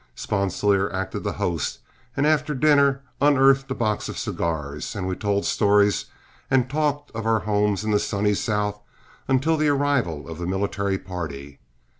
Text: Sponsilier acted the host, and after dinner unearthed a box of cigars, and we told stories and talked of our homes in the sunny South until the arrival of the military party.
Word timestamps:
Sponsilier 0.15 0.91
acted 0.91 1.23
the 1.23 1.33
host, 1.33 1.77
and 2.17 2.25
after 2.25 2.55
dinner 2.55 3.03
unearthed 3.21 3.69
a 3.69 3.75
box 3.75 4.09
of 4.09 4.17
cigars, 4.17 4.95
and 4.95 5.05
we 5.05 5.15
told 5.15 5.45
stories 5.45 6.05
and 6.49 6.67
talked 6.67 7.11
of 7.11 7.27
our 7.27 7.41
homes 7.41 7.83
in 7.83 7.91
the 7.91 7.99
sunny 7.99 8.33
South 8.33 8.79
until 9.27 9.57
the 9.57 9.67
arrival 9.67 10.27
of 10.27 10.39
the 10.39 10.47
military 10.47 10.97
party. 10.97 11.59